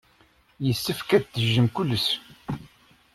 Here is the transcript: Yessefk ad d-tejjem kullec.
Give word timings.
Yessefk 0.65 1.09
ad 1.17 1.21
d-tejjem 1.25 1.67
kullec. 1.75 2.07